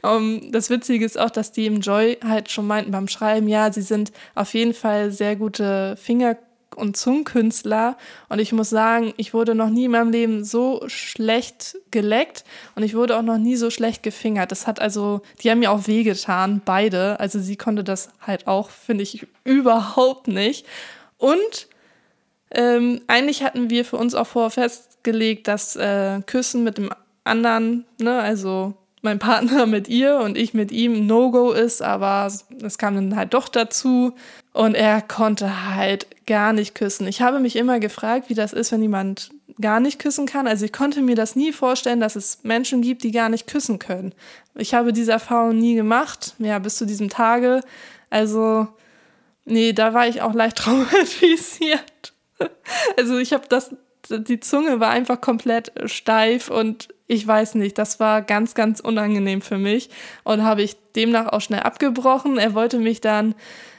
Um, 0.02 0.40
ähm, 0.42 0.52
das 0.52 0.70
Witzige 0.70 1.04
ist 1.04 1.18
auch, 1.18 1.30
dass 1.30 1.52
die 1.52 1.66
im 1.66 1.80
Joy 1.80 2.18
halt 2.24 2.50
schon 2.50 2.66
meinten 2.66 2.90
beim 2.90 3.08
Schreiben, 3.08 3.48
ja, 3.48 3.72
sie 3.72 3.82
sind 3.82 4.12
auf 4.34 4.54
jeden 4.54 4.74
Fall 4.74 5.10
sehr 5.10 5.36
gute 5.36 5.96
Finger- 5.96 6.36
und 6.76 6.96
Zungenkünstler. 6.96 7.96
Und 8.28 8.38
ich 8.38 8.52
muss 8.52 8.70
sagen, 8.70 9.14
ich 9.16 9.34
wurde 9.34 9.54
noch 9.54 9.70
nie 9.70 9.84
in 9.84 9.92
meinem 9.92 10.10
Leben 10.10 10.44
so 10.44 10.82
schlecht 10.86 11.76
geleckt 11.90 12.44
und 12.74 12.82
ich 12.82 12.94
wurde 12.94 13.16
auch 13.16 13.22
noch 13.22 13.38
nie 13.38 13.56
so 13.56 13.70
schlecht 13.70 14.02
gefingert. 14.02 14.50
Das 14.50 14.66
hat 14.66 14.80
also, 14.80 15.22
die 15.40 15.50
haben 15.50 15.60
mir 15.60 15.70
auch 15.70 15.86
wehgetan, 15.86 16.62
beide. 16.64 17.18
Also 17.20 17.38
sie 17.40 17.56
konnte 17.56 17.84
das 17.84 18.10
halt 18.20 18.46
auch, 18.46 18.70
finde 18.70 19.02
ich, 19.02 19.26
überhaupt 19.44 20.28
nicht. 20.28 20.66
Und 21.18 21.68
ähm, 22.50 23.00
eigentlich 23.06 23.42
hatten 23.42 23.70
wir 23.70 23.84
für 23.84 23.96
uns 23.96 24.14
auch 24.14 24.26
vorher 24.26 24.50
festgelegt, 24.50 25.48
dass 25.48 25.76
äh, 25.76 26.20
Küssen 26.26 26.64
mit 26.64 26.78
dem 26.78 26.90
anderen, 27.24 27.86
ne, 27.98 28.20
also 28.20 28.74
mein 29.04 29.18
Partner 29.18 29.66
mit 29.66 29.88
ihr 29.88 30.18
und 30.18 30.36
ich 30.36 30.54
mit 30.54 30.72
ihm 30.72 31.06
No-Go 31.06 31.52
ist, 31.52 31.82
aber 31.82 32.30
es 32.62 32.78
kam 32.78 32.94
dann 32.94 33.16
halt 33.16 33.34
doch 33.34 33.48
dazu 33.48 34.14
und 34.52 34.74
er 34.74 35.02
konnte 35.02 35.74
halt 35.74 36.06
gar 36.26 36.52
nicht 36.52 36.74
küssen. 36.74 37.06
Ich 37.06 37.22
habe 37.22 37.40
mich 37.40 37.56
immer 37.56 37.78
gefragt, 37.78 38.28
wie 38.28 38.34
das 38.34 38.52
ist, 38.52 38.72
wenn 38.72 38.82
jemand 38.82 39.30
gar 39.60 39.78
nicht 39.78 40.00
küssen 40.00 40.26
kann. 40.26 40.48
Also 40.48 40.64
ich 40.64 40.72
konnte 40.72 41.02
mir 41.02 41.14
das 41.14 41.36
nie 41.36 41.52
vorstellen, 41.52 42.00
dass 42.00 42.16
es 42.16 42.40
Menschen 42.42 42.82
gibt, 42.82 43.04
die 43.04 43.12
gar 43.12 43.28
nicht 43.28 43.46
küssen 43.46 43.78
können. 43.78 44.12
Ich 44.56 44.74
habe 44.74 44.92
diese 44.92 45.12
Erfahrung 45.12 45.58
nie 45.58 45.74
gemacht, 45.74 46.34
ja, 46.38 46.58
bis 46.58 46.76
zu 46.76 46.86
diesem 46.86 47.08
Tage. 47.08 47.60
Also, 48.10 48.66
nee, 49.44 49.72
da 49.72 49.94
war 49.94 50.08
ich 50.08 50.22
auch 50.22 50.34
leicht 50.34 50.56
traumatisiert. 50.58 52.12
Also 52.96 53.18
ich 53.18 53.32
habe 53.32 53.44
das 53.48 53.70
die 54.10 54.40
Zunge 54.40 54.80
war 54.80 54.90
einfach 54.90 55.20
komplett 55.20 55.72
steif 55.86 56.50
und 56.50 56.88
ich 57.06 57.26
weiß 57.26 57.56
nicht, 57.56 57.76
das 57.78 58.00
war 58.00 58.22
ganz, 58.22 58.54
ganz 58.54 58.80
unangenehm 58.80 59.42
für 59.42 59.58
mich 59.58 59.90
und 60.22 60.42
habe 60.42 60.62
ich 60.62 60.76
demnach 60.96 61.28
auch 61.28 61.40
schnell 61.40 61.60
abgebrochen. 61.60 62.38
Er 62.38 62.54
wollte 62.54 62.78
mich 62.78 63.00
dann 63.00 63.34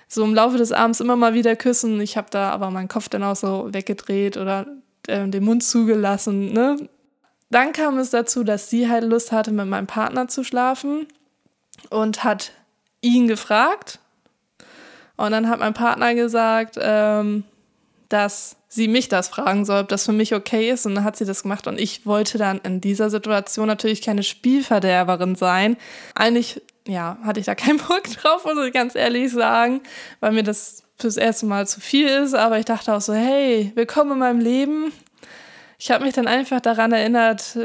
so 0.07 0.23
im 0.23 0.35
Laufe 0.35 0.57
des 0.57 0.71
Abends 0.71 0.99
immer 0.99 1.15
mal 1.15 1.33
wieder 1.33 1.55
küssen. 1.55 1.99
Ich 2.01 2.17
habe 2.17 2.27
da 2.29 2.51
aber 2.51 2.69
meinen 2.69 2.87
Kopf 2.87 3.09
dann 3.09 3.23
auch 3.23 3.35
so 3.35 3.69
weggedreht 3.71 4.37
oder 4.37 4.67
äh, 5.07 5.27
den 5.27 5.43
Mund 5.43 5.63
zugelassen. 5.63 6.53
Ne? 6.53 6.77
Dann 7.49 7.73
kam 7.73 7.97
es 7.97 8.11
dazu, 8.11 8.43
dass 8.43 8.69
sie 8.69 8.89
halt 8.89 9.03
Lust 9.03 9.31
hatte, 9.31 9.51
mit 9.51 9.67
meinem 9.67 9.87
Partner 9.87 10.27
zu 10.27 10.43
schlafen 10.43 11.07
und 11.89 12.23
hat 12.23 12.51
ihn 13.01 13.27
gefragt. 13.27 13.99
Und 15.17 15.31
dann 15.31 15.49
hat 15.49 15.59
mein 15.59 15.73
Partner 15.73 16.13
gesagt, 16.13 16.77
ähm, 16.79 17.43
dass 18.09 18.57
sie 18.67 18.87
mich 18.87 19.09
das 19.09 19.29
fragen 19.29 19.65
soll, 19.65 19.81
ob 19.81 19.87
das 19.87 20.05
für 20.05 20.11
mich 20.11 20.35
okay 20.35 20.69
ist. 20.69 20.85
Und 20.85 20.95
dann 20.95 21.03
hat 21.03 21.15
sie 21.15 21.25
das 21.25 21.43
gemacht. 21.43 21.67
Und 21.67 21.79
ich 21.79 22.05
wollte 22.05 22.37
dann 22.37 22.59
in 22.59 22.81
dieser 22.81 23.09
Situation 23.09 23.67
natürlich 23.67 24.01
keine 24.01 24.23
Spielverderberin 24.23 25.35
sein. 25.35 25.77
Eigentlich, 26.13 26.61
ja, 26.87 27.17
hatte 27.23 27.39
ich 27.39 27.45
da 27.45 27.55
keinen 27.55 27.77
Bock 27.87 28.03
drauf, 28.03 28.45
muss 28.45 28.65
ich 28.65 28.73
ganz 28.73 28.95
ehrlich 28.95 29.31
sagen, 29.31 29.81
weil 30.19 30.33
mir 30.33 30.43
das 30.43 30.83
fürs 30.97 31.17
erste 31.17 31.45
Mal 31.45 31.67
zu 31.67 31.81
viel 31.81 32.07
ist. 32.07 32.35
Aber 32.35 32.59
ich 32.59 32.65
dachte 32.65 32.93
auch 32.93 33.01
so, 33.01 33.13
hey, 33.13 33.71
willkommen 33.75 34.13
in 34.13 34.19
meinem 34.19 34.39
Leben. 34.39 34.91
Ich 35.77 35.91
habe 35.91 36.05
mich 36.05 36.13
dann 36.13 36.27
einfach 36.27 36.61
daran 36.61 36.91
erinnert, 36.91 37.57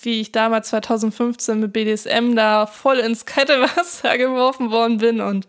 wie 0.00 0.20
ich 0.20 0.32
damals 0.32 0.68
2015 0.68 1.60
mit 1.60 1.72
BDSM 1.72 2.34
da 2.34 2.66
voll 2.66 2.98
ins 2.98 3.26
kalte 3.26 3.60
Wasser 3.76 4.16
geworfen 4.16 4.70
worden 4.70 4.98
bin 4.98 5.20
und 5.20 5.46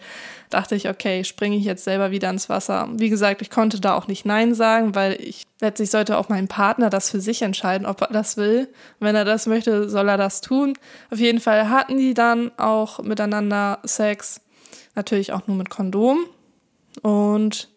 dachte 0.49 0.75
ich, 0.75 0.89
okay, 0.89 1.23
springe 1.23 1.55
ich 1.55 1.63
jetzt 1.63 1.83
selber 1.83 2.11
wieder 2.11 2.29
ins 2.29 2.49
Wasser. 2.49 2.89
Wie 2.93 3.09
gesagt, 3.09 3.41
ich 3.41 3.49
konnte 3.49 3.79
da 3.79 3.95
auch 3.95 4.07
nicht 4.07 4.25
Nein 4.25 4.55
sagen, 4.55 4.95
weil 4.95 5.13
ich 5.21 5.43
letztlich 5.61 5.91
sollte 5.91 6.17
auch 6.17 6.29
mein 6.29 6.47
Partner 6.47 6.89
das 6.89 7.09
für 7.11 7.21
sich 7.21 7.41
entscheiden, 7.43 7.85
ob 7.85 8.01
er 8.01 8.07
das 8.07 8.35
will. 8.35 8.67
Wenn 8.99 9.15
er 9.15 9.25
das 9.25 9.45
möchte, 9.45 9.89
soll 9.89 10.09
er 10.09 10.17
das 10.17 10.41
tun. 10.41 10.73
Auf 11.11 11.19
jeden 11.19 11.39
Fall 11.39 11.69
hatten 11.69 11.97
die 11.97 12.13
dann 12.13 12.51
auch 12.57 12.99
miteinander 12.99 13.79
Sex, 13.83 14.41
natürlich 14.95 15.33
auch 15.33 15.45
nur 15.47 15.55
mit 15.55 15.69
Kondom. 15.69 16.25
Und 17.03 17.69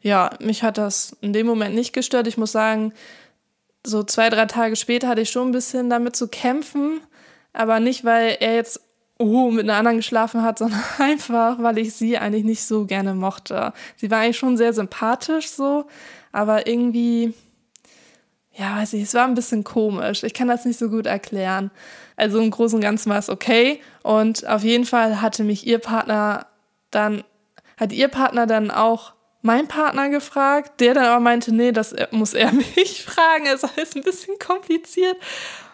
ja, 0.00 0.30
mich 0.40 0.62
hat 0.62 0.78
das 0.78 1.16
in 1.20 1.34
dem 1.34 1.46
Moment 1.46 1.74
nicht 1.74 1.92
gestört. 1.92 2.26
Ich 2.26 2.38
muss 2.38 2.52
sagen, 2.52 2.94
so 3.84 4.02
zwei, 4.02 4.28
drei 4.28 4.46
Tage 4.46 4.76
später 4.76 5.08
hatte 5.08 5.22
ich 5.22 5.30
schon 5.30 5.48
ein 5.48 5.52
bisschen 5.52 5.90
damit 5.90 6.16
zu 6.16 6.28
kämpfen, 6.28 7.00
aber 7.52 7.80
nicht, 7.80 8.04
weil 8.04 8.36
er 8.40 8.54
jetzt 8.54 8.80
oh, 9.18 9.50
mit 9.50 9.64
einer 9.64 9.76
anderen 9.76 9.98
geschlafen 9.98 10.42
hat, 10.42 10.58
sondern 10.58 10.82
einfach, 10.98 11.62
weil 11.62 11.78
ich 11.78 11.94
sie 11.94 12.18
eigentlich 12.18 12.44
nicht 12.44 12.64
so 12.64 12.86
gerne 12.86 13.14
mochte. 13.14 13.72
Sie 13.96 14.10
war 14.10 14.20
eigentlich 14.20 14.38
schon 14.38 14.56
sehr 14.56 14.72
sympathisch 14.72 15.50
so, 15.50 15.86
aber 16.32 16.66
irgendwie, 16.66 17.34
ja, 18.52 18.76
weiß 18.76 18.94
ich, 18.94 19.02
es 19.02 19.14
war 19.14 19.26
ein 19.26 19.34
bisschen 19.34 19.64
komisch. 19.64 20.22
Ich 20.22 20.34
kann 20.34 20.48
das 20.48 20.64
nicht 20.64 20.78
so 20.78 20.88
gut 20.88 21.06
erklären. 21.06 21.70
Also 22.16 22.40
im 22.40 22.50
Großen 22.50 22.76
und 22.76 22.82
Ganzen 22.82 23.10
war 23.10 23.18
es 23.18 23.28
okay. 23.30 23.80
Und 24.02 24.46
auf 24.46 24.62
jeden 24.62 24.84
Fall 24.84 25.22
hatte 25.22 25.44
mich 25.44 25.66
ihr 25.66 25.78
Partner 25.78 26.46
dann, 26.90 27.24
hat 27.76 27.92
ihr 27.92 28.08
Partner 28.08 28.46
dann 28.46 28.70
auch 28.70 29.12
mein 29.42 29.68
Partner 29.68 30.08
gefragt, 30.08 30.80
der 30.80 30.94
dann 30.94 31.04
aber 31.04 31.20
meinte, 31.20 31.54
nee, 31.54 31.72
das 31.72 31.94
muss 32.10 32.34
er 32.34 32.52
mich 32.76 33.04
fragen. 33.04 33.46
Es 33.46 33.62
ist 33.62 33.96
ein 33.96 34.02
bisschen 34.02 34.38
kompliziert. 34.38 35.16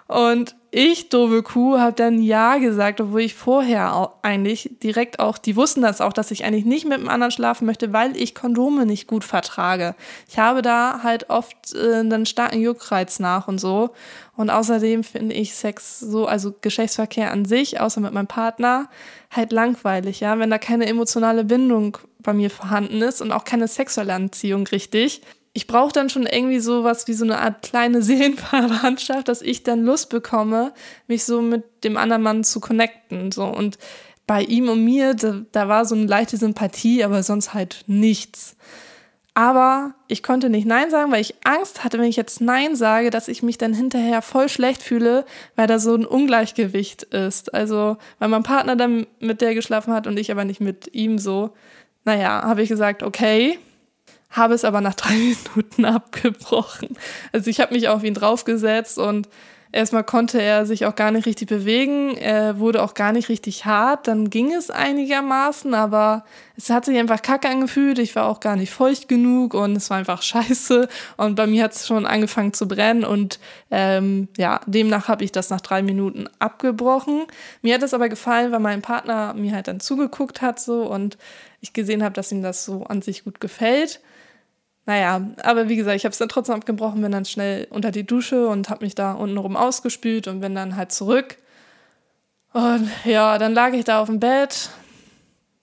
Und 0.08 0.54
ich, 0.70 1.08
doofe 1.08 1.42
Kuh, 1.42 1.78
habe 1.78 1.96
dann 1.96 2.22
Ja 2.22 2.58
gesagt, 2.58 3.00
obwohl 3.00 3.22
ich 3.22 3.34
vorher 3.34 4.12
eigentlich 4.22 4.70
direkt 4.82 5.18
auch, 5.18 5.38
die 5.38 5.56
wussten 5.56 5.82
das 5.82 6.00
auch, 6.00 6.12
dass 6.12 6.30
ich 6.30 6.44
eigentlich 6.44 6.64
nicht 6.64 6.84
mit 6.84 6.98
einem 6.98 7.08
anderen 7.08 7.32
schlafen 7.32 7.66
möchte, 7.66 7.92
weil 7.92 8.16
ich 8.16 8.34
Kondome 8.34 8.86
nicht 8.86 9.06
gut 9.06 9.24
vertrage. 9.24 9.94
Ich 10.28 10.38
habe 10.38 10.62
da 10.62 11.00
halt 11.02 11.30
oft 11.30 11.74
äh, 11.74 11.94
einen 11.94 12.26
starken 12.26 12.60
Juckreiz 12.60 13.18
nach 13.18 13.48
und 13.48 13.58
so. 13.58 13.90
Und 14.36 14.50
außerdem 14.50 15.02
finde 15.02 15.34
ich 15.34 15.54
Sex 15.54 15.98
so, 15.98 16.26
also 16.26 16.54
Geschlechtsverkehr 16.60 17.32
an 17.32 17.46
sich, 17.46 17.80
außer 17.80 18.00
mit 18.00 18.12
meinem 18.12 18.26
Partner, 18.26 18.88
halt 19.30 19.50
langweilig, 19.50 20.20
ja. 20.20 20.38
Wenn 20.38 20.50
da 20.50 20.58
keine 20.58 20.86
emotionale 20.86 21.44
Bindung 21.44 21.98
bei 22.18 22.32
mir 22.32 22.50
vorhanden 22.50 23.00
ist 23.02 23.22
und 23.22 23.32
auch 23.32 23.44
keine 23.44 23.66
sexuelle 23.66 24.12
Anziehung 24.12 24.66
richtig, 24.66 25.22
ich 25.56 25.66
brauche 25.66 25.92
dann 25.92 26.10
schon 26.10 26.26
irgendwie 26.26 26.60
sowas 26.60 27.08
wie 27.08 27.14
so 27.14 27.24
eine 27.24 27.38
Art 27.38 27.62
kleine 27.62 28.02
Seelenverwandtschaft, 28.02 29.26
dass 29.26 29.40
ich 29.40 29.62
dann 29.62 29.84
Lust 29.84 30.10
bekomme, 30.10 30.74
mich 31.08 31.24
so 31.24 31.40
mit 31.40 31.82
dem 31.82 31.96
anderen 31.96 32.22
Mann 32.22 32.44
zu 32.44 32.60
connecten. 32.60 33.32
So. 33.32 33.46
Und 33.46 33.78
bei 34.26 34.42
ihm 34.42 34.68
und 34.68 34.84
mir, 34.84 35.14
da, 35.14 35.40
da 35.52 35.66
war 35.66 35.86
so 35.86 35.94
eine 35.94 36.04
leichte 36.04 36.36
Sympathie, 36.36 37.02
aber 37.02 37.22
sonst 37.22 37.54
halt 37.54 37.84
nichts. 37.86 38.54
Aber 39.32 39.94
ich 40.08 40.22
konnte 40.22 40.50
nicht 40.50 40.66
Nein 40.66 40.90
sagen, 40.90 41.10
weil 41.10 41.22
ich 41.22 41.36
Angst 41.44 41.84
hatte, 41.84 41.98
wenn 41.98 42.08
ich 42.08 42.16
jetzt 42.16 42.42
Nein 42.42 42.76
sage, 42.76 43.08
dass 43.08 43.26
ich 43.26 43.42
mich 43.42 43.56
dann 43.56 43.72
hinterher 43.72 44.20
voll 44.20 44.50
schlecht 44.50 44.82
fühle, 44.82 45.24
weil 45.56 45.66
da 45.66 45.78
so 45.78 45.94
ein 45.94 46.04
Ungleichgewicht 46.04 47.02
ist. 47.04 47.54
Also, 47.54 47.96
weil 48.18 48.28
mein 48.28 48.42
Partner 48.42 48.76
dann 48.76 49.06
mit 49.20 49.40
der 49.40 49.54
geschlafen 49.54 49.94
hat 49.94 50.06
und 50.06 50.18
ich 50.18 50.30
aber 50.30 50.44
nicht 50.44 50.60
mit 50.60 50.94
ihm 50.94 51.18
so. 51.18 51.52
Naja, 52.04 52.42
habe 52.42 52.62
ich 52.62 52.68
gesagt, 52.68 53.02
okay, 53.02 53.58
habe 54.30 54.54
es 54.54 54.64
aber 54.64 54.80
nach 54.80 54.94
drei 54.94 55.14
Minuten 55.54 55.84
abgebrochen. 55.84 56.96
Also 57.32 57.50
ich 57.50 57.60
habe 57.60 57.74
mich 57.74 57.88
auf 57.88 58.04
ihn 58.04 58.14
draufgesetzt 58.14 58.98
und 58.98 59.28
erstmal 59.76 60.04
konnte 60.04 60.40
er 60.40 60.64
sich 60.64 60.86
auch 60.86 60.94
gar 60.94 61.10
nicht 61.10 61.26
richtig 61.26 61.48
bewegen, 61.48 62.16
er 62.16 62.58
wurde 62.58 62.82
auch 62.82 62.94
gar 62.94 63.12
nicht 63.12 63.28
richtig 63.28 63.66
hart, 63.66 64.08
dann 64.08 64.30
ging 64.30 64.52
es 64.52 64.70
einigermaßen, 64.70 65.74
aber 65.74 66.24
es 66.56 66.70
hat 66.70 66.86
sich 66.86 66.96
einfach 66.98 67.20
kacke 67.20 67.48
angefühlt, 67.48 67.98
ich 67.98 68.16
war 68.16 68.26
auch 68.26 68.40
gar 68.40 68.56
nicht 68.56 68.72
feucht 68.72 69.06
genug 69.06 69.52
und 69.52 69.76
es 69.76 69.90
war 69.90 69.98
einfach 69.98 70.22
scheiße 70.30 70.88
und 71.18 71.34
bei 71.34 71.46
mir 71.46 71.64
hat 71.64 71.72
es 71.74 71.86
schon 71.86 72.06
angefangen 72.06 72.54
zu 72.54 72.66
brennen 72.66 73.04
und 73.04 73.38
ähm, 73.70 74.28
ja, 74.38 74.60
demnach 74.66 75.08
habe 75.08 75.24
ich 75.24 75.30
das 75.30 75.50
nach 75.50 75.60
drei 75.60 75.82
Minuten 75.82 76.26
abgebrochen. 76.38 77.26
Mir 77.60 77.74
hat 77.74 77.82
es 77.82 77.92
aber 77.92 78.08
gefallen, 78.08 78.52
weil 78.52 78.60
mein 78.60 78.80
Partner 78.80 79.34
mir 79.34 79.52
halt 79.52 79.68
dann 79.68 79.80
zugeguckt 79.80 80.40
hat 80.40 80.58
so 80.58 80.84
und 80.84 81.18
ich 81.60 81.74
gesehen 81.74 82.02
habe, 82.02 82.14
dass 82.14 82.32
ihm 82.32 82.42
das 82.42 82.64
so 82.64 82.84
an 82.84 83.02
sich 83.02 83.24
gut 83.24 83.40
gefällt. 83.40 84.00
Naja, 84.86 85.20
aber 85.42 85.68
wie 85.68 85.76
gesagt, 85.76 85.96
ich 85.96 86.04
habe 86.04 86.12
es 86.12 86.18
dann 86.18 86.28
trotzdem 86.28 86.54
abgebrochen, 86.54 87.02
bin 87.02 87.10
dann 87.10 87.24
schnell 87.24 87.66
unter 87.70 87.90
die 87.90 88.06
Dusche 88.06 88.46
und 88.48 88.70
habe 88.70 88.84
mich 88.84 88.94
da 88.94 89.12
unten 89.12 89.36
rum 89.36 89.56
ausgespült 89.56 90.28
und 90.28 90.40
bin 90.40 90.54
dann 90.54 90.76
halt 90.76 90.92
zurück. 90.92 91.36
Und 92.52 92.88
ja, 93.04 93.36
dann 93.36 93.52
lag 93.52 93.72
ich 93.72 93.84
da 93.84 94.00
auf 94.00 94.06
dem 94.06 94.20
Bett. 94.20 94.70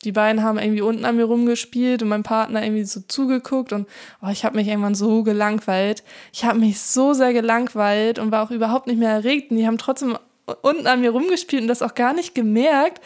Die 0.03 0.11
beiden 0.11 0.43
haben 0.43 0.59
irgendwie 0.59 0.81
unten 0.81 1.05
an 1.05 1.15
mir 1.15 1.23
rumgespielt 1.23 2.03
und 2.03 2.09
mein 2.09 2.23
Partner 2.23 2.61
irgendwie 2.61 2.83
so 2.83 2.99
zugeguckt 3.07 3.71
und 3.71 3.87
oh, 4.21 4.27
ich 4.29 4.43
habe 4.43 4.57
mich 4.57 4.67
irgendwann 4.67 4.95
so 4.95 5.23
gelangweilt. 5.23 6.03
Ich 6.33 6.43
habe 6.43 6.59
mich 6.59 6.81
so 6.81 7.13
sehr 7.13 7.31
gelangweilt 7.31 8.19
und 8.19 8.31
war 8.31 8.43
auch 8.43 8.51
überhaupt 8.51 8.87
nicht 8.87 8.99
mehr 8.99 9.11
erregt 9.11 9.51
und 9.51 9.57
die 9.57 9.65
haben 9.65 9.77
trotzdem 9.77 10.17
unten 10.61 10.87
an 10.87 10.99
mir 10.99 11.11
rumgespielt 11.11 11.61
und 11.61 11.69
das 11.69 11.81
auch 11.81 11.95
gar 11.95 12.13
nicht 12.13 12.35
gemerkt. 12.35 13.01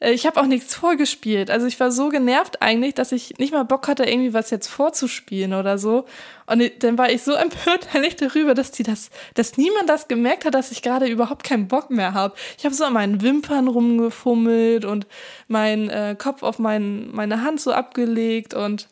Äh, 0.00 0.12
ich 0.12 0.26
habe 0.26 0.40
auch 0.40 0.46
nichts 0.46 0.74
vorgespielt. 0.74 1.50
Also 1.50 1.66
ich 1.66 1.78
war 1.78 1.92
so 1.92 2.08
genervt 2.08 2.60
eigentlich, 2.62 2.94
dass 2.94 3.12
ich 3.12 3.38
nicht 3.38 3.52
mal 3.52 3.64
Bock 3.64 3.86
hatte, 3.86 4.04
irgendwie 4.04 4.32
was 4.32 4.50
jetzt 4.50 4.68
vorzuspielen 4.68 5.54
oder 5.54 5.78
so. 5.78 6.06
Und 6.46 6.62
dann 6.82 6.98
war 6.98 7.10
ich 7.10 7.22
so 7.22 7.32
empört 7.34 7.94
eigentlich 7.94 8.16
darüber, 8.16 8.54
dass 8.54 8.72
die 8.72 8.82
das, 8.82 9.10
dass 9.34 9.56
niemand 9.56 9.88
das 9.88 10.08
gemerkt 10.08 10.44
hat, 10.44 10.54
dass 10.54 10.72
ich 10.72 10.82
gerade 10.82 11.06
überhaupt 11.06 11.44
keinen 11.44 11.68
Bock 11.68 11.90
mehr 11.90 12.14
habe. 12.14 12.34
Ich 12.58 12.64
habe 12.64 12.74
so 12.74 12.84
an 12.84 12.94
meinen 12.94 13.22
Wimpern 13.22 13.68
rumgefummelt 13.68 14.84
und 14.84 15.06
meinen 15.46 15.88
äh, 15.90 16.16
Kopf 16.18 16.42
auf 16.42 16.58
mein, 16.58 17.10
meine 17.12 17.42
Hand 17.42 17.60
so 17.60 17.72
abgelegt 17.72 18.54
und 18.54 18.88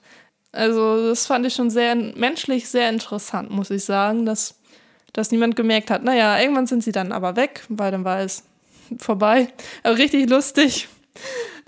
also 0.50 1.08
das 1.08 1.26
fand 1.26 1.44
ich 1.44 1.54
schon 1.54 1.68
sehr 1.68 1.94
menschlich 1.94 2.68
sehr 2.68 2.88
interessant, 2.88 3.50
muss 3.50 3.70
ich 3.70 3.84
sagen, 3.84 4.24
dass 4.24 4.54
dass 5.12 5.30
niemand 5.30 5.56
gemerkt 5.56 5.90
hat. 5.90 6.04
Naja, 6.04 6.38
irgendwann 6.38 6.66
sind 6.66 6.84
sie 6.84 6.92
dann 6.92 7.12
aber 7.12 7.34
weg, 7.34 7.64
weil 7.68 7.90
dann 7.90 8.04
war 8.04 8.20
es 8.20 8.44
vorbei. 8.98 9.48
Aber 9.82 9.98
richtig 9.98 10.28
lustig 10.28 10.88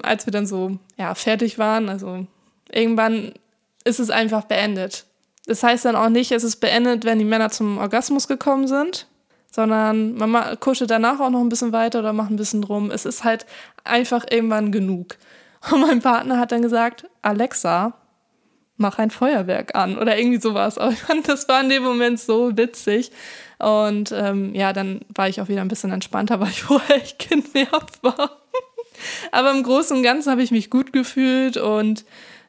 als 0.03 0.27
wir 0.27 0.33
dann 0.33 0.47
so 0.47 0.79
ja, 0.97 1.15
fertig 1.15 1.59
waren, 1.59 1.89
also 1.89 2.27
irgendwann 2.71 3.33
ist 3.85 4.01
es 4.01 4.11
einfach 4.11 4.45
beendet. 4.45 5.07
Das 5.47 5.63
heißt 5.63 5.85
dann 5.85 5.97
auch 5.97 6.09
nicht, 6.09 6.33
es 6.33 6.45
ist 6.45 6.57
beendet, 6.57 7.05
wenn 7.05 7.19
die 7.19 7.25
Männer 7.25 7.51
zum 7.51 7.79
Orgasmus 7.79 8.29
gekommen 8.29 8.69
sind, 8.69 9.07
sondern 9.51 10.15
man 10.15 10.61
kuschelt 10.61 10.91
danach 10.91 11.19
auch 11.21 11.31
noch 11.31 11.41
ein 11.41 11.49
bisschen 11.49 11.73
weiter 11.73 11.99
oder 12.01 12.13
macht 12.13 12.31
ein 12.31 12.37
bisschen 12.37 12.63
drum. 12.63 12.91
Es 12.91 13.05
ist 13.05 13.25
halt 13.25 13.47
einfach 13.85 14.25
irgendwann 14.31 14.71
genug. 14.71 15.17
Und 15.71 15.81
mein 15.81 16.01
Partner 16.01 16.39
hat 16.39 16.53
dann 16.53 16.63
gesagt, 16.63 17.07
Alexa, 17.23 17.95
mach 18.77 18.99
ein 18.99 19.11
Feuerwerk 19.11 19.75
an 19.75 19.99
oder 19.99 20.19
irgendwie 20.19 20.41
sowas. 20.41 20.79
Aber 20.79 20.93
ich 20.93 21.01
fand, 21.01 21.29
das 21.29 21.49
war 21.49 21.61
in 21.63 21.69
dem 21.69 21.83
Moment 21.83 22.19
so 22.19 22.57
witzig. 22.57 23.13
Und 23.59 24.13
ähm, 24.13 24.55
ja, 24.55 24.73
dann 24.73 25.01
war 25.15 25.29
ich 25.29 25.41
auch 25.41 25.49
wieder 25.49 25.61
ein 25.61 25.69
bisschen 25.69 25.93
entspannter, 25.93 26.41
weil 26.41 26.49
ich 26.49 26.63
vorher 26.63 26.97
echt 26.97 27.29
genervt 27.29 28.03
war. 28.03 28.40
Aber 29.33 29.51
im 29.51 29.63
Großen 29.63 29.97
und 29.97 30.03
Ganzen 30.03 30.31
habe 30.31 30.43
ich 30.43 30.51
mich 30.51 30.71
gut 30.71 30.93
gefühlt 30.93 31.57
und 31.57 32.05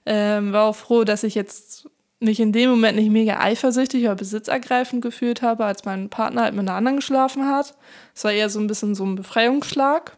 ähm, 0.05 0.53
war 0.53 0.65
auch 0.65 0.75
froh, 0.75 1.03
dass 1.03 1.23
ich 1.23 1.35
jetzt 1.35 1.89
mich 2.19 2.39
in 2.39 2.51
dem 2.51 2.69
Moment 2.69 2.97
nicht 2.97 3.09
mega 3.09 3.39
eifersüchtig 3.39 4.03
oder 4.03 4.15
besitzergreifend 4.15 5.01
gefühlt 5.01 5.41
habe, 5.41 5.65
als 5.65 5.85
mein 5.85 6.09
Partner 6.09 6.43
halt 6.43 6.53
mit 6.53 6.67
einer 6.67 6.77
anderen 6.77 6.97
geschlafen 6.97 7.47
hat. 7.47 7.75
Es 8.13 8.23
war 8.23 8.31
eher 8.31 8.49
so 8.49 8.59
ein 8.59 8.67
bisschen 8.67 8.93
so 8.93 9.03
ein 9.03 9.15
Befreiungsschlag. 9.15 10.17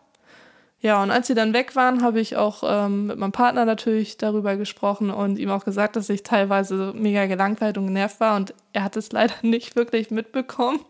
Ja, 0.81 1.01
und 1.01 1.11
als 1.11 1.27
sie 1.27 1.33
dann 1.33 1.53
weg 1.53 1.77
waren, 1.77 2.03
habe 2.03 2.19
ich 2.19 2.35
auch 2.35 2.61
ähm, 2.67 3.07
mit 3.07 3.17
meinem 3.17 3.31
Partner 3.31 3.63
natürlich 3.63 4.17
darüber 4.17 4.57
gesprochen 4.57 5.11
und 5.11 5.39
ihm 5.39 5.49
auch 5.49 5.63
gesagt, 5.63 5.95
dass 5.95 6.09
ich 6.09 6.23
teilweise 6.23 6.91
mega 6.93 7.25
gelangweilt 7.25 7.77
und 7.77 7.87
genervt 7.87 8.19
war 8.19 8.35
und 8.35 8.53
er 8.73 8.83
hat 8.83 8.97
es 8.97 9.11
leider 9.13 9.35
nicht 9.43 9.77
wirklich 9.77 10.11
mitbekommen. 10.11 10.81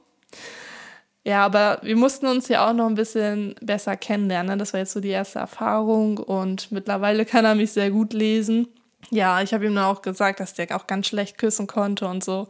Ja, 1.25 1.45
aber 1.45 1.79
wir 1.83 1.95
mussten 1.95 2.27
uns 2.27 2.49
ja 2.49 2.69
auch 2.69 2.73
noch 2.73 2.87
ein 2.87 2.95
bisschen 2.95 3.55
besser 3.61 3.95
kennenlernen. 3.95 4.51
Ne? 4.51 4.57
Das 4.57 4.73
war 4.73 4.81
jetzt 4.81 4.91
so 4.91 4.99
die 4.99 5.09
erste 5.09 5.39
Erfahrung 5.39 6.17
und 6.17 6.71
mittlerweile 6.71 7.25
kann 7.25 7.45
er 7.45 7.55
mich 7.55 7.71
sehr 7.71 7.91
gut 7.91 8.11
lesen. 8.11 8.67
Ja, 9.09 9.41
ich 9.41 9.53
habe 9.53 9.65
ihm 9.65 9.75
dann 9.75 9.85
auch 9.85 10.01
gesagt, 10.01 10.39
dass 10.39 10.53
der 10.53 10.75
auch 10.75 10.87
ganz 10.87 11.07
schlecht 11.07 11.37
küssen 11.37 11.67
konnte 11.67 12.07
und 12.07 12.23
so. 12.23 12.47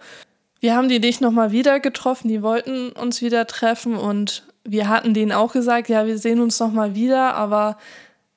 Wir 0.60 0.76
haben 0.76 0.90
die 0.90 1.00
nicht 1.00 1.22
nochmal 1.22 1.52
wieder 1.52 1.80
getroffen, 1.80 2.30
die 2.30 2.42
wollten 2.42 2.92
uns 2.94 3.22
wieder 3.22 3.46
treffen 3.48 3.96
und 3.96 4.44
wir 4.64 4.88
hatten 4.88 5.14
denen 5.14 5.34
auch 5.34 5.52
gesagt, 5.52 5.90
ja, 5.90 6.06
wir 6.06 6.18
sehen 6.18 6.40
uns 6.40 6.60
nochmal 6.60 6.96
wieder, 6.96 7.36
aber 7.36 7.78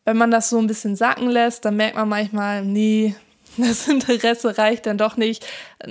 wenn 0.04 0.16
man 0.16 0.30
das 0.30 0.50
so 0.50 0.58
ein 0.58 0.66
bisschen 0.66 0.96
sacken 0.96 1.30
lässt, 1.30 1.64
dann 1.64 1.76
merkt 1.76 1.96
man 1.96 2.08
manchmal, 2.08 2.64
nee, 2.64 3.14
das 3.56 3.88
Interesse 3.88 4.58
reicht 4.58 4.86
dann 4.86 4.98
doch 4.98 5.16
nicht. 5.16 5.46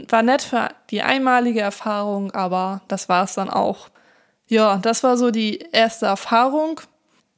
War 0.10 0.24
nett 0.24 0.42
für 0.42 0.70
die 0.90 1.02
einmalige 1.02 1.62
Erfahrung, 1.62 2.32
aber 2.32 2.82
das 2.88 3.10
war 3.10 3.24
es 3.24 3.34
dann 3.34 3.50
auch. 3.50 3.90
Ja, 4.48 4.78
das 4.78 5.04
war 5.04 5.18
so 5.18 5.32
die 5.32 5.60
erste 5.72 6.06
Erfahrung. 6.06 6.82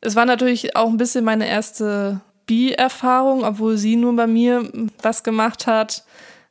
Es 0.02 0.16
war 0.16 0.26
natürlich 0.26 0.76
auch 0.76 0.90
ein 0.90 0.98
bisschen 0.98 1.24
meine 1.24 1.48
erste 1.48 2.22
Bi-Erfahrung, 2.46 3.44
obwohl 3.44 3.78
sie 3.78 3.96
nur 3.96 4.16
bei 4.16 4.28
mir 4.28 4.70
was 5.02 5.24
gemacht 5.24 5.68
hat 5.68 6.04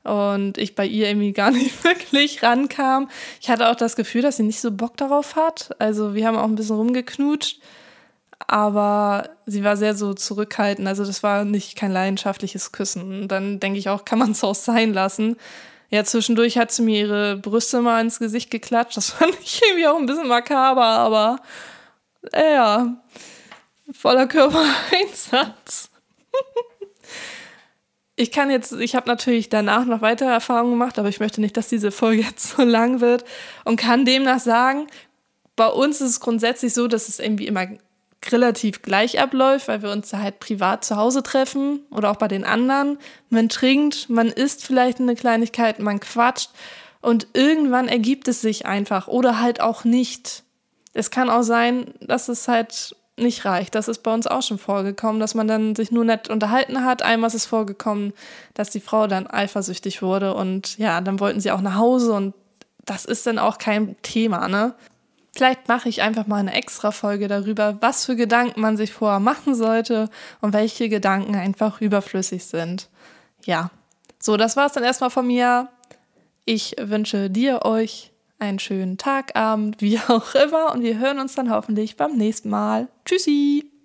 und 0.04 0.56
ich 0.58 0.74
bei 0.74 0.86
ihr 0.86 1.08
irgendwie 1.08 1.32
gar 1.32 1.50
nicht 1.52 1.84
wirklich 1.84 2.42
rankam. 2.42 3.08
Ich 3.40 3.50
hatte 3.50 3.68
auch 3.68 3.76
das 3.76 3.96
Gefühl, 3.96 4.22
dass 4.22 4.36
sie 4.36 4.44
nicht 4.44 4.60
so 4.60 4.70
Bock 4.70 4.96
darauf 4.96 5.36
hat. 5.36 5.70
Also 5.78 6.14
wir 6.14 6.26
haben 6.26 6.36
auch 6.36 6.44
ein 6.44 6.54
bisschen 6.54 6.76
rumgeknutscht, 6.76 7.60
aber 8.46 9.30
sie 9.46 9.64
war 9.64 9.76
sehr 9.76 9.94
so 9.94 10.14
zurückhaltend. 10.14 10.86
Also 10.86 11.04
das 11.04 11.22
war 11.22 11.44
nicht 11.44 11.76
kein 11.76 11.92
leidenschaftliches 11.92 12.72
Küssen. 12.72 13.22
Und 13.22 13.28
dann 13.28 13.60
denke 13.60 13.78
ich 13.78 13.88
auch, 13.88 14.04
kann 14.04 14.18
man 14.18 14.32
es 14.32 14.44
auch 14.44 14.54
sein 14.54 14.92
lassen. 14.92 15.36
Ja, 15.90 16.04
zwischendurch 16.04 16.58
hat 16.58 16.72
sie 16.72 16.82
mir 16.82 17.00
ihre 17.00 17.36
Brüste 17.36 17.80
mal 17.80 18.00
ins 18.00 18.18
Gesicht 18.18 18.50
geklatscht. 18.50 18.96
Das 18.96 19.10
fand 19.10 19.36
ich 19.40 19.62
irgendwie 19.62 19.86
auch 19.86 19.98
ein 19.98 20.06
bisschen 20.06 20.28
makaber, 20.28 20.84
aber 20.84 21.40
äh, 22.32 22.54
ja, 22.54 22.96
voller 23.92 24.26
Körpereinsatz. 24.26 25.90
ich 28.16 28.32
kann 28.32 28.50
jetzt, 28.50 28.72
ich 28.72 28.96
habe 28.96 29.08
natürlich 29.08 29.48
danach 29.48 29.84
noch 29.84 30.00
weitere 30.00 30.30
Erfahrungen 30.30 30.72
gemacht, 30.72 30.98
aber 30.98 31.08
ich 31.08 31.20
möchte 31.20 31.40
nicht, 31.40 31.56
dass 31.56 31.68
diese 31.68 31.92
Folge 31.92 32.22
jetzt 32.22 32.56
so 32.56 32.62
lang 32.62 33.00
wird 33.00 33.24
und 33.64 33.76
kann 33.76 34.04
demnach 34.04 34.40
sagen, 34.40 34.88
bei 35.54 35.68
uns 35.68 36.00
ist 36.00 36.10
es 36.10 36.20
grundsätzlich 36.20 36.74
so, 36.74 36.86
dass 36.88 37.08
es 37.08 37.18
irgendwie 37.18 37.46
immer 37.46 37.66
relativ 38.32 38.82
gleich 38.82 39.20
abläuft, 39.20 39.68
weil 39.68 39.82
wir 39.82 39.90
uns 39.90 40.12
halt 40.12 40.40
privat 40.40 40.84
zu 40.84 40.96
Hause 40.96 41.22
treffen 41.22 41.80
oder 41.90 42.10
auch 42.10 42.16
bei 42.16 42.28
den 42.28 42.44
anderen. 42.44 42.98
Man 43.30 43.48
trinkt, 43.48 44.08
man 44.08 44.28
isst 44.28 44.64
vielleicht 44.64 45.00
eine 45.00 45.14
Kleinigkeit, 45.14 45.78
man 45.78 46.00
quatscht 46.00 46.50
und 47.00 47.28
irgendwann 47.34 47.88
ergibt 47.88 48.28
es 48.28 48.40
sich 48.40 48.66
einfach 48.66 49.08
oder 49.08 49.40
halt 49.40 49.60
auch 49.60 49.84
nicht. 49.84 50.42
Es 50.92 51.10
kann 51.10 51.30
auch 51.30 51.42
sein, 51.42 51.94
dass 52.00 52.28
es 52.28 52.48
halt 52.48 52.96
nicht 53.18 53.44
reicht. 53.44 53.74
Das 53.74 53.88
ist 53.88 54.02
bei 54.02 54.12
uns 54.12 54.26
auch 54.26 54.42
schon 54.42 54.58
vorgekommen, 54.58 55.20
dass 55.20 55.34
man 55.34 55.48
dann 55.48 55.74
sich 55.74 55.90
nur 55.90 56.04
nett 56.04 56.28
unterhalten 56.28 56.84
hat. 56.84 57.02
Einmal 57.02 57.28
ist 57.28 57.34
es 57.34 57.46
vorgekommen, 57.46 58.12
dass 58.54 58.70
die 58.70 58.80
Frau 58.80 59.06
dann 59.06 59.26
eifersüchtig 59.26 60.02
wurde 60.02 60.34
und 60.34 60.76
ja, 60.78 61.00
dann 61.00 61.20
wollten 61.20 61.40
sie 61.40 61.50
auch 61.50 61.60
nach 61.60 61.76
Hause 61.76 62.12
und 62.12 62.34
das 62.84 63.04
ist 63.04 63.26
dann 63.26 63.38
auch 63.38 63.58
kein 63.58 63.96
Thema, 64.02 64.48
ne? 64.48 64.74
Vielleicht 65.36 65.68
mache 65.68 65.90
ich 65.90 66.00
einfach 66.00 66.26
mal 66.26 66.36
eine 66.36 66.54
extra 66.54 66.92
Folge 66.92 67.28
darüber, 67.28 67.76
was 67.82 68.06
für 68.06 68.16
Gedanken 68.16 68.62
man 68.62 68.78
sich 68.78 68.94
vorher 68.94 69.20
machen 69.20 69.54
sollte 69.54 70.08
und 70.40 70.54
welche 70.54 70.88
Gedanken 70.88 71.34
einfach 71.34 71.82
überflüssig 71.82 72.46
sind. 72.46 72.88
Ja, 73.44 73.70
so, 74.18 74.38
das 74.38 74.56
war 74.56 74.64
es 74.64 74.72
dann 74.72 74.82
erstmal 74.82 75.10
von 75.10 75.26
mir. 75.26 75.68
Ich 76.46 76.74
wünsche 76.80 77.28
dir, 77.28 77.66
euch 77.66 78.12
einen 78.38 78.58
schönen 78.58 78.96
Tag, 78.96 79.36
Abend, 79.36 79.78
wie 79.82 80.00
auch 80.08 80.34
immer 80.34 80.72
und 80.72 80.82
wir 80.82 80.98
hören 80.98 81.18
uns 81.18 81.34
dann 81.34 81.50
hoffentlich 81.50 81.98
beim 81.98 82.16
nächsten 82.16 82.48
Mal. 82.48 82.88
Tschüssi! 83.04 83.75